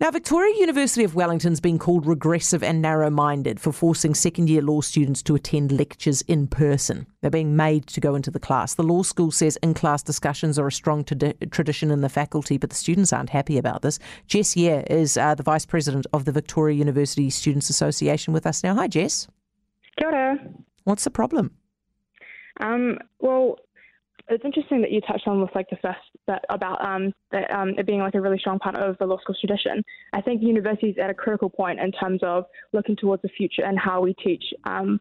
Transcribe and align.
Now, 0.00 0.10
Victoria 0.10 0.54
University 0.58 1.04
of 1.04 1.14
Wellington's 1.14 1.60
been 1.60 1.78
called 1.78 2.06
regressive 2.06 2.62
and 2.62 2.80
narrow 2.80 3.10
minded 3.10 3.60
for 3.60 3.70
forcing 3.70 4.14
second 4.14 4.48
year 4.48 4.62
law 4.62 4.80
students 4.80 5.22
to 5.24 5.34
attend 5.34 5.72
lectures 5.72 6.22
in 6.22 6.46
person. 6.46 7.06
They're 7.20 7.30
being 7.30 7.54
made 7.54 7.86
to 7.88 8.00
go 8.00 8.14
into 8.14 8.30
the 8.30 8.40
class. 8.40 8.72
The 8.72 8.82
law 8.82 9.02
school 9.02 9.30
says 9.30 9.58
in 9.62 9.74
class 9.74 10.02
discussions 10.02 10.58
are 10.58 10.66
a 10.66 10.72
strong 10.72 11.04
t- 11.04 11.34
tradition 11.50 11.90
in 11.90 12.00
the 12.00 12.08
faculty, 12.08 12.56
but 12.56 12.70
the 12.70 12.76
students 12.76 13.12
aren't 13.12 13.28
happy 13.28 13.58
about 13.58 13.82
this. 13.82 13.98
Jess 14.26 14.56
Yeh 14.56 14.84
is 14.88 15.18
uh, 15.18 15.34
the 15.34 15.42
Vice 15.42 15.66
President 15.66 16.06
of 16.14 16.24
the 16.24 16.32
Victoria 16.32 16.78
University 16.78 17.28
Students 17.28 17.68
Association 17.68 18.32
with 18.32 18.46
us 18.46 18.64
now. 18.64 18.74
Hi, 18.76 18.88
Jess. 18.88 19.28
Kia 19.98 20.08
ora. 20.08 20.38
What's 20.84 21.04
the 21.04 21.10
problem? 21.10 21.50
Um, 22.58 23.00
well, 23.18 23.56
it's 24.30 24.46
interesting 24.46 24.80
that 24.80 24.92
you 24.92 25.02
touched 25.02 25.28
on 25.28 25.42
with 25.42 25.50
like 25.54 25.68
the 25.68 25.76
first 25.82 25.98
that 26.30 26.44
about 26.48 26.78
um, 26.84 27.12
that 27.32 27.50
um, 27.50 27.70
it 27.76 27.86
being 27.86 28.00
like 28.00 28.14
a 28.14 28.20
really 28.20 28.38
strong 28.38 28.58
part 28.58 28.76
of 28.76 28.96
the 28.98 29.06
law 29.06 29.18
school 29.18 29.34
tradition. 29.38 29.82
I 30.12 30.20
think 30.20 30.42
universities 30.42 30.96
at 31.02 31.10
a 31.10 31.14
critical 31.14 31.50
point 31.50 31.80
in 31.80 31.90
terms 31.92 32.20
of 32.22 32.44
looking 32.72 32.96
towards 32.96 33.22
the 33.22 33.28
future 33.28 33.64
and 33.64 33.78
how 33.78 34.00
we 34.00 34.14
teach 34.14 34.44
um, 34.64 35.00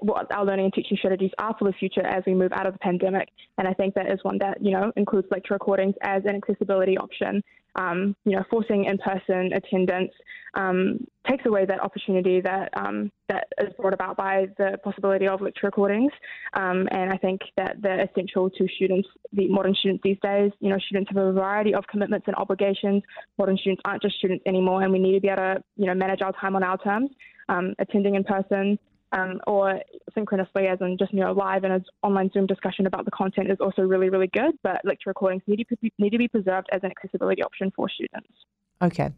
what 0.00 0.30
our 0.32 0.44
learning 0.44 0.66
and 0.66 0.74
teaching 0.74 0.96
strategies 0.96 1.30
are 1.38 1.54
for 1.58 1.66
the 1.70 1.72
future 1.74 2.04
as 2.06 2.22
we 2.26 2.34
move 2.34 2.52
out 2.52 2.66
of 2.66 2.72
the 2.74 2.78
pandemic. 2.78 3.28
And 3.58 3.66
I 3.66 3.74
think 3.74 3.94
that 3.94 4.10
is 4.10 4.18
one 4.22 4.38
that, 4.38 4.62
you 4.62 4.70
know, 4.70 4.92
includes 4.96 5.28
lecture 5.30 5.54
recordings 5.54 5.94
as 6.02 6.22
an 6.24 6.36
accessibility 6.36 6.96
option. 6.98 7.42
Um, 7.74 8.14
you 8.24 8.36
know, 8.36 8.44
forcing 8.50 8.84
in-person 8.84 9.52
attendance 9.54 10.12
um, 10.54 10.98
takes 11.28 11.46
away 11.46 11.64
that 11.64 11.80
opportunity 11.80 12.40
that 12.42 12.68
um, 12.76 13.10
that 13.28 13.48
is 13.58 13.72
brought 13.78 13.94
about 13.94 14.16
by 14.16 14.46
the 14.58 14.76
possibility 14.84 15.26
of 15.26 15.40
lecture 15.40 15.66
recordings. 15.66 16.12
Um, 16.52 16.88
and 16.90 17.12
I 17.12 17.16
think 17.16 17.40
that 17.56 17.76
they're 17.80 18.00
essential 18.00 18.50
to 18.50 18.68
students, 18.76 19.08
the 19.32 19.48
modern 19.48 19.74
students 19.74 20.02
these 20.04 20.18
days. 20.22 20.52
You 20.60 20.70
know, 20.70 20.78
students 20.78 21.10
have 21.14 21.16
a 21.16 21.32
variety 21.32 21.74
of 21.74 21.86
commitments 21.86 22.26
and 22.26 22.36
obligations. 22.36 23.02
Modern 23.38 23.56
students 23.56 23.82
aren't 23.84 24.02
just 24.02 24.16
students 24.16 24.42
anymore, 24.46 24.82
and 24.82 24.92
we 24.92 24.98
need 24.98 25.14
to 25.14 25.20
be 25.20 25.28
able 25.28 25.42
to, 25.42 25.64
you 25.76 25.86
know, 25.86 25.94
manage 25.94 26.20
our 26.20 26.32
time 26.32 26.56
on 26.56 26.62
our 26.62 26.76
terms. 26.78 27.10
Um, 27.48 27.74
attending 27.78 28.14
in 28.14 28.24
person 28.24 28.78
um, 29.12 29.40
or 29.46 29.80
synchronously 30.14 30.66
as 30.66 30.78
in 30.80 30.96
just 30.98 31.12
you 31.12 31.20
know 31.20 31.32
live 31.32 31.64
and 31.64 31.72
an 31.72 31.84
online 32.02 32.30
Zoom 32.32 32.46
discussion 32.46 32.86
about 32.86 33.04
the 33.04 33.10
content 33.10 33.50
is 33.50 33.58
also 33.60 33.82
really 33.82 34.10
really 34.10 34.28
good. 34.28 34.52
But 34.62 34.80
lecture 34.84 35.10
recordings 35.10 35.42
need 35.46 35.66
to 35.68 35.76
be, 35.76 35.92
need 35.98 36.10
to 36.10 36.18
be 36.18 36.28
preserved 36.28 36.68
as 36.72 36.80
an 36.82 36.90
accessibility 36.90 37.42
option 37.42 37.72
for 37.74 37.88
students. 37.88 38.32
Okay, 38.80 39.10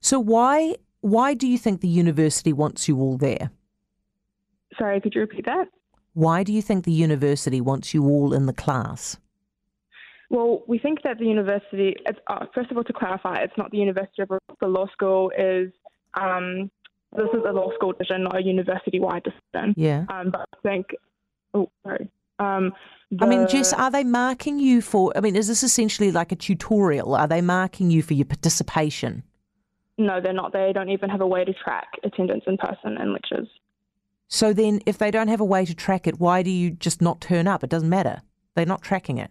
so 0.00 0.18
why 0.18 0.74
why 1.00 1.34
do 1.34 1.46
you 1.46 1.58
think 1.58 1.80
the 1.80 1.88
university 1.88 2.52
wants 2.52 2.88
you 2.88 2.98
all 2.98 3.16
there? 3.16 3.50
Sorry, 4.78 5.00
could 5.00 5.14
you 5.14 5.20
repeat 5.20 5.44
that? 5.46 5.68
Why 6.14 6.42
do 6.42 6.52
you 6.52 6.62
think 6.62 6.84
the 6.84 6.92
university 6.92 7.60
wants 7.60 7.94
you 7.94 8.04
all 8.04 8.32
in 8.32 8.46
the 8.46 8.52
class? 8.52 9.16
Well, 10.30 10.62
we 10.66 10.78
think 10.78 11.02
that 11.02 11.18
the 11.18 11.26
university, 11.26 11.94
uh, 12.26 12.46
first 12.54 12.70
of 12.70 12.78
all, 12.78 12.84
to 12.84 12.92
clarify, 12.92 13.42
it's 13.42 13.52
not 13.58 13.70
the 13.70 13.76
University 13.76 14.22
of 14.22 14.30
the 14.60 14.66
law 14.66 14.86
school 14.90 15.30
is 15.36 15.70
um, 16.14 16.70
this 17.16 17.28
is 17.32 17.42
a 17.46 17.52
law 17.52 17.70
school 17.74 17.92
decision, 17.92 18.24
not 18.24 18.36
a 18.36 18.42
university 18.42 18.98
wide 19.00 19.22
decision. 19.22 19.74
Yeah. 19.76 20.04
Um, 20.08 20.30
but 20.30 20.48
I 20.52 20.68
think, 20.68 20.86
oh, 21.54 21.70
sorry. 21.82 22.08
Um, 22.38 22.72
the, 23.10 23.26
I 23.26 23.28
mean, 23.28 23.46
Jess, 23.46 23.72
are 23.72 23.90
they 23.90 24.04
marking 24.04 24.58
you 24.58 24.80
for? 24.80 25.12
I 25.14 25.20
mean, 25.20 25.36
is 25.36 25.48
this 25.48 25.62
essentially 25.62 26.10
like 26.10 26.32
a 26.32 26.36
tutorial? 26.36 27.14
Are 27.14 27.28
they 27.28 27.42
marking 27.42 27.90
you 27.90 28.02
for 28.02 28.14
your 28.14 28.24
participation? 28.24 29.22
No, 29.98 30.20
they're 30.20 30.32
not. 30.32 30.52
They 30.52 30.72
don't 30.72 30.88
even 30.88 31.10
have 31.10 31.20
a 31.20 31.26
way 31.26 31.44
to 31.44 31.52
track 31.52 31.88
attendance 32.02 32.44
in 32.46 32.56
person 32.56 32.96
in 32.98 33.12
lectures. 33.12 33.48
So 34.28 34.54
then, 34.54 34.80
if 34.86 34.96
they 34.96 35.10
don't 35.10 35.28
have 35.28 35.40
a 35.40 35.44
way 35.44 35.66
to 35.66 35.74
track 35.74 36.06
it, 36.06 36.18
why 36.18 36.42
do 36.42 36.50
you 36.50 36.70
just 36.70 37.02
not 37.02 37.20
turn 37.20 37.46
up? 37.46 37.62
It 37.62 37.68
doesn't 37.68 37.90
matter. 37.90 38.22
They're 38.54 38.64
not 38.64 38.80
tracking 38.80 39.18
it. 39.18 39.30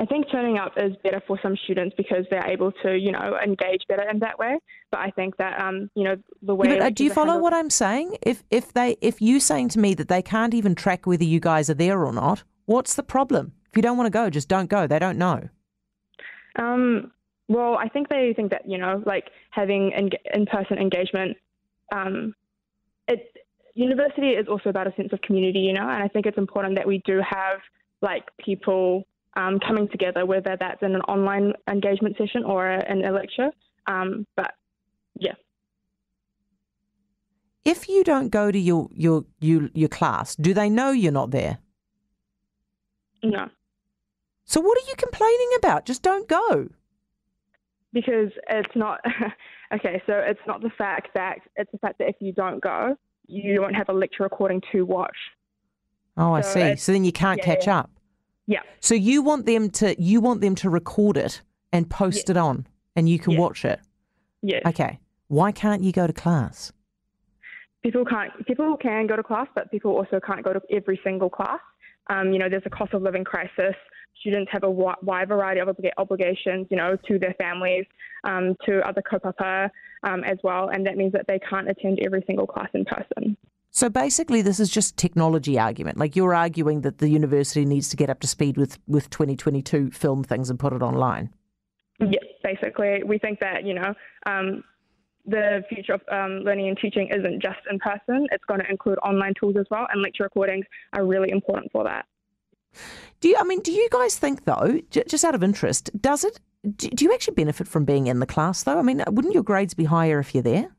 I 0.00 0.06
think 0.06 0.30
turning 0.30 0.58
up 0.58 0.74
is 0.76 0.92
better 1.02 1.20
for 1.26 1.38
some 1.42 1.56
students 1.64 1.94
because 1.96 2.24
they're 2.30 2.46
able 2.46 2.70
to, 2.84 2.96
you 2.96 3.10
know, 3.10 3.36
engage 3.44 3.82
better 3.88 4.08
in 4.08 4.20
that 4.20 4.38
way. 4.38 4.58
But 4.92 5.00
I 5.00 5.10
think 5.10 5.36
that, 5.38 5.60
um, 5.60 5.90
you 5.96 6.04
know, 6.04 6.16
the 6.40 6.54
way. 6.54 6.68
Yeah, 6.68 6.74
but, 6.76 6.82
uh, 6.82 6.90
do 6.90 7.04
you 7.04 7.12
follow 7.12 7.38
what 7.38 7.52
I'm 7.52 7.70
saying? 7.70 8.16
If 8.22 8.44
if 8.50 8.72
they 8.72 8.96
if 9.00 9.20
you 9.20 9.40
saying 9.40 9.70
to 9.70 9.78
me 9.80 9.94
that 9.94 10.08
they 10.08 10.22
can't 10.22 10.54
even 10.54 10.74
track 10.76 11.06
whether 11.06 11.24
you 11.24 11.40
guys 11.40 11.68
are 11.68 11.74
there 11.74 12.04
or 12.04 12.12
not, 12.12 12.44
what's 12.66 12.94
the 12.94 13.02
problem? 13.02 13.52
If 13.70 13.76
you 13.76 13.82
don't 13.82 13.96
want 13.96 14.06
to 14.06 14.10
go, 14.10 14.30
just 14.30 14.48
don't 14.48 14.70
go. 14.70 14.86
They 14.86 14.98
don't 14.98 15.18
know. 15.18 15.48
Um. 16.56 17.12
Well, 17.48 17.78
I 17.78 17.88
think 17.88 18.08
they 18.08 18.34
think 18.36 18.50
that 18.50 18.68
you 18.68 18.78
know, 18.78 19.02
like 19.04 19.30
having 19.50 19.92
in-person 20.34 20.78
engagement, 20.78 21.36
um, 21.92 22.34
it 23.08 23.26
university 23.74 24.30
is 24.30 24.46
also 24.48 24.68
about 24.70 24.86
a 24.86 24.94
sense 24.96 25.12
of 25.12 25.20
community, 25.22 25.60
you 25.60 25.72
know, 25.72 25.88
and 25.88 26.02
I 26.02 26.08
think 26.08 26.26
it's 26.26 26.38
important 26.38 26.76
that 26.76 26.86
we 26.86 27.00
do 27.04 27.20
have 27.28 27.60
like 28.02 28.24
people 28.38 29.04
um, 29.38 29.60
coming 29.60 29.88
together, 29.88 30.26
whether 30.26 30.56
that's 30.58 30.82
in 30.82 30.94
an 30.94 31.00
online 31.02 31.52
engagement 31.70 32.16
session 32.18 32.42
or 32.44 32.68
in 32.68 33.04
a 33.04 33.12
lecture. 33.12 33.50
Um, 33.86 34.26
but 34.36 34.52
yeah. 35.18 35.34
If 37.64 37.88
you 37.88 38.02
don't 38.02 38.30
go 38.30 38.50
to 38.50 38.58
your, 38.58 38.88
your 38.92 39.24
your 39.40 39.68
your 39.74 39.88
class, 39.88 40.34
do 40.34 40.52
they 40.54 40.68
know 40.68 40.90
you're 40.90 41.12
not 41.12 41.30
there? 41.30 41.58
No. 43.22 43.48
So 44.44 44.60
what 44.60 44.76
are 44.78 44.88
you 44.88 44.94
complaining 44.96 45.50
about? 45.58 45.84
Just 45.84 46.02
don't 46.02 46.26
go. 46.28 46.68
Because 47.92 48.30
it's 48.48 48.74
not 48.74 49.00
okay. 49.74 50.02
So 50.06 50.14
it's 50.14 50.40
not 50.46 50.62
the 50.62 50.70
fact 50.76 51.08
that 51.14 51.38
it's 51.56 51.70
the 51.70 51.78
fact 51.78 51.98
that 51.98 52.08
if 52.08 52.16
you 52.20 52.32
don't 52.32 52.60
go, 52.62 52.96
you 53.26 53.60
won't 53.60 53.76
have 53.76 53.88
a 53.88 53.92
lecture 53.92 54.24
recording 54.24 54.62
to 54.72 54.82
watch. 54.84 55.16
Oh, 56.16 56.32
I 56.32 56.40
see. 56.40 56.74
So 56.76 56.90
then 56.92 57.04
you 57.04 57.12
can't 57.12 57.38
yeah, 57.38 57.44
catch 57.44 57.66
yeah. 57.66 57.80
up. 57.80 57.90
Yeah. 58.48 58.62
So 58.80 58.94
you 58.94 59.22
want 59.22 59.46
them 59.46 59.70
to 59.72 59.94
you 60.02 60.20
want 60.20 60.40
them 60.40 60.56
to 60.56 60.70
record 60.70 61.16
it 61.16 61.42
and 61.70 61.88
post 61.88 62.30
it 62.30 62.36
on, 62.36 62.66
and 62.96 63.08
you 63.08 63.18
can 63.18 63.36
watch 63.36 63.64
it. 63.64 63.78
Yes. 64.42 64.62
Okay. 64.66 64.98
Why 65.28 65.52
can't 65.52 65.84
you 65.84 65.92
go 65.92 66.06
to 66.06 66.12
class? 66.14 66.72
People 67.82 68.06
can't. 68.06 68.32
People 68.46 68.76
can 68.78 69.06
go 69.06 69.16
to 69.16 69.22
class, 69.22 69.46
but 69.54 69.70
people 69.70 69.92
also 69.92 70.18
can't 70.18 70.42
go 70.42 70.54
to 70.54 70.62
every 70.70 70.98
single 71.04 71.28
class. 71.28 71.60
Um, 72.08 72.32
you 72.32 72.38
know, 72.38 72.48
there's 72.48 72.62
a 72.64 72.70
cost 72.70 72.94
of 72.94 73.02
living 73.02 73.22
crisis. 73.22 73.74
Students 74.20 74.50
have 74.50 74.64
a 74.64 74.70
wide 74.70 75.28
variety 75.28 75.60
of 75.60 75.68
obligations, 75.98 76.66
you 76.70 76.76
know, 76.76 76.96
to 77.06 77.18
their 77.18 77.34
families, 77.34 77.84
um, 78.24 78.56
to 78.64 78.80
other 78.88 79.02
kaupapa 79.02 79.70
um, 80.02 80.24
as 80.24 80.38
well, 80.42 80.70
and 80.70 80.86
that 80.86 80.96
means 80.96 81.12
that 81.12 81.26
they 81.28 81.38
can't 81.38 81.68
attend 81.68 82.00
every 82.04 82.24
single 82.26 82.46
class 82.46 82.68
in 82.72 82.84
person. 82.84 83.36
So 83.78 83.88
basically, 83.88 84.42
this 84.42 84.58
is 84.58 84.70
just 84.70 84.96
technology 84.96 85.56
argument. 85.56 85.98
Like 85.98 86.16
you're 86.16 86.34
arguing 86.34 86.80
that 86.80 86.98
the 86.98 87.08
university 87.08 87.64
needs 87.64 87.88
to 87.90 87.96
get 87.96 88.10
up 88.10 88.18
to 88.22 88.26
speed 88.26 88.56
with 88.56 88.76
with 88.88 89.08
2022 89.10 89.92
film 89.92 90.24
things 90.24 90.50
and 90.50 90.58
put 90.58 90.72
it 90.72 90.82
online. 90.82 91.32
Yeah, 92.00 92.18
basically, 92.42 93.04
we 93.06 93.18
think 93.18 93.38
that 93.38 93.64
you 93.64 93.74
know 93.74 93.94
um, 94.26 94.64
the 95.26 95.62
future 95.68 95.92
of 95.92 96.00
um, 96.10 96.40
learning 96.40 96.66
and 96.66 96.76
teaching 96.76 97.08
isn't 97.16 97.40
just 97.40 97.60
in 97.70 97.78
person. 97.78 98.26
It's 98.32 98.42
going 98.46 98.58
to 98.58 98.68
include 98.68 98.98
online 98.98 99.34
tools 99.38 99.54
as 99.56 99.66
well, 99.70 99.86
and 99.92 100.02
lecture 100.02 100.24
recordings 100.24 100.66
are 100.94 101.06
really 101.06 101.30
important 101.30 101.70
for 101.70 101.84
that. 101.84 102.04
Do 103.20 103.28
you? 103.28 103.36
I 103.38 103.44
mean, 103.44 103.60
do 103.60 103.70
you 103.70 103.88
guys 103.92 104.18
think 104.18 104.44
though, 104.44 104.80
j- 104.90 105.04
just 105.06 105.24
out 105.24 105.36
of 105.36 105.44
interest, 105.44 105.88
does 106.00 106.24
it? 106.24 106.40
Do 106.78 107.04
you 107.04 107.14
actually 107.14 107.34
benefit 107.34 107.68
from 107.68 107.84
being 107.84 108.08
in 108.08 108.18
the 108.18 108.26
class 108.26 108.64
though? 108.64 108.80
I 108.80 108.82
mean, 108.82 109.04
wouldn't 109.06 109.34
your 109.34 109.44
grades 109.44 109.74
be 109.74 109.84
higher 109.84 110.18
if 110.18 110.34
you're 110.34 110.42
there? 110.42 110.74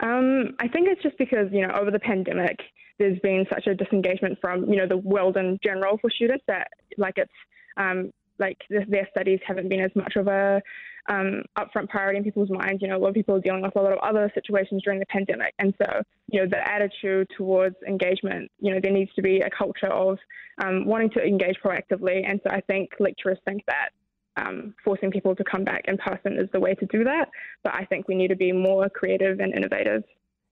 Um, 0.00 0.54
I 0.60 0.68
think 0.68 0.88
it's 0.88 1.02
just 1.02 1.18
because, 1.18 1.48
you 1.50 1.66
know, 1.66 1.74
over 1.74 1.90
the 1.90 1.98
pandemic, 1.98 2.58
there's 2.98 3.18
been 3.20 3.46
such 3.52 3.66
a 3.66 3.74
disengagement 3.74 4.38
from, 4.40 4.68
you 4.68 4.76
know, 4.76 4.86
the 4.86 4.96
world 4.96 5.36
in 5.36 5.58
general 5.62 5.98
for 5.98 6.10
students 6.10 6.44
that, 6.46 6.68
like, 6.96 7.14
it's 7.16 7.32
um, 7.76 8.10
like 8.38 8.58
their 8.70 9.08
studies 9.10 9.40
haven't 9.46 9.68
been 9.68 9.80
as 9.80 9.90
much 9.96 10.14
of 10.16 10.28
a 10.28 10.62
um, 11.08 11.42
upfront 11.56 11.88
priority 11.88 12.18
in 12.18 12.24
people's 12.24 12.50
minds. 12.50 12.80
You 12.82 12.88
know, 12.88 12.96
a 12.96 12.98
lot 12.98 13.08
of 13.08 13.14
people 13.14 13.34
are 13.36 13.40
dealing 13.40 13.62
with 13.62 13.74
a 13.76 13.80
lot 13.80 13.92
of 13.92 13.98
other 13.98 14.30
situations 14.34 14.82
during 14.84 15.00
the 15.00 15.06
pandemic. 15.06 15.54
And 15.58 15.74
so, 15.82 16.02
you 16.28 16.40
know, 16.40 16.46
the 16.48 16.66
attitude 16.70 17.28
towards 17.36 17.76
engagement, 17.86 18.50
you 18.60 18.72
know, 18.72 18.80
there 18.80 18.92
needs 18.92 19.12
to 19.14 19.22
be 19.22 19.40
a 19.40 19.50
culture 19.50 19.92
of 19.92 20.18
um, 20.58 20.86
wanting 20.86 21.10
to 21.10 21.22
engage 21.22 21.56
proactively. 21.64 22.28
And 22.28 22.40
so 22.44 22.50
I 22.50 22.60
think 22.62 22.90
lecturers 23.00 23.38
think 23.44 23.62
that 23.66 23.90
um, 24.38 24.74
forcing 24.84 25.10
people 25.10 25.34
to 25.36 25.44
come 25.44 25.64
back 25.64 25.82
in 25.88 25.96
person 25.98 26.38
is 26.38 26.48
the 26.52 26.60
way 26.60 26.74
to 26.74 26.86
do 26.86 27.04
that. 27.04 27.28
But 27.64 27.74
I 27.74 27.84
think 27.84 28.08
we 28.08 28.14
need 28.14 28.28
to 28.28 28.36
be 28.36 28.52
more 28.52 28.88
creative 28.88 29.40
and 29.40 29.54
innovative. 29.54 30.04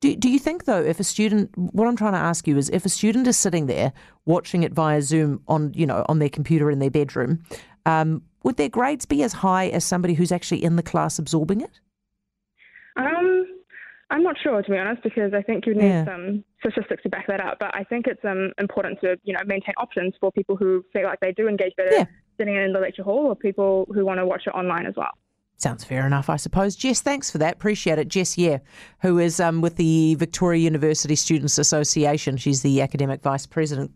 Do, 0.00 0.14
do 0.14 0.28
you 0.30 0.38
think 0.38 0.64
though, 0.64 0.82
if 0.82 1.00
a 1.00 1.04
student, 1.04 1.50
what 1.56 1.88
I'm 1.88 1.96
trying 1.96 2.12
to 2.12 2.18
ask 2.18 2.46
you 2.46 2.56
is, 2.56 2.70
if 2.70 2.84
a 2.84 2.88
student 2.88 3.26
is 3.26 3.36
sitting 3.36 3.66
there 3.66 3.92
watching 4.26 4.62
it 4.62 4.72
via 4.72 5.02
Zoom 5.02 5.42
on, 5.48 5.72
you 5.74 5.86
know, 5.86 6.04
on 6.08 6.18
their 6.20 6.28
computer 6.28 6.70
in 6.70 6.78
their 6.78 6.90
bedroom, 6.90 7.42
um, 7.84 8.22
would 8.44 8.56
their 8.56 8.68
grades 8.68 9.06
be 9.06 9.22
as 9.22 9.32
high 9.32 9.68
as 9.68 9.84
somebody 9.84 10.14
who's 10.14 10.30
actually 10.30 10.62
in 10.62 10.76
the 10.76 10.82
class 10.82 11.18
absorbing 11.18 11.60
it? 11.62 11.80
Um, 12.96 13.27
I'm 14.10 14.22
not 14.22 14.36
sure 14.42 14.62
to 14.62 14.70
be 14.70 14.78
honest, 14.78 15.02
because 15.02 15.34
I 15.34 15.42
think 15.42 15.66
you 15.66 15.74
need 15.74 15.88
yeah. 15.88 16.04
some 16.04 16.44
statistics 16.60 17.02
to 17.02 17.08
back 17.08 17.26
that 17.26 17.40
up. 17.40 17.58
But 17.60 17.74
I 17.74 17.84
think 17.84 18.06
it's 18.06 18.24
um, 18.24 18.52
important 18.58 19.00
to, 19.02 19.16
you 19.22 19.34
know, 19.34 19.40
maintain 19.46 19.74
options 19.76 20.14
for 20.18 20.32
people 20.32 20.56
who 20.56 20.84
feel 20.92 21.04
like 21.04 21.20
they 21.20 21.32
do 21.32 21.46
engage 21.46 21.76
better. 21.76 21.92
Yeah 21.92 22.04
sitting 22.38 22.56
in 22.56 22.72
the 22.72 22.80
lecture 22.80 23.02
hall 23.02 23.26
or 23.26 23.36
people 23.36 23.86
who 23.92 24.06
want 24.06 24.18
to 24.18 24.26
watch 24.26 24.42
it 24.46 24.50
online 24.50 24.86
as 24.86 24.94
well. 24.96 25.10
Sounds 25.56 25.82
fair 25.82 26.06
enough, 26.06 26.30
I 26.30 26.36
suppose. 26.36 26.76
Jess, 26.76 27.00
thanks 27.00 27.32
for 27.32 27.38
that. 27.38 27.54
Appreciate 27.54 27.98
it. 27.98 28.06
Jess 28.06 28.38
Yeh, 28.38 28.58
who 29.00 29.18
is 29.18 29.40
um, 29.40 29.60
with 29.60 29.74
the 29.74 30.14
Victoria 30.14 30.60
University 30.62 31.16
Students 31.16 31.58
Association. 31.58 32.36
She's 32.36 32.62
the 32.62 32.80
academic 32.80 33.22
vice 33.22 33.44
president. 33.44 33.90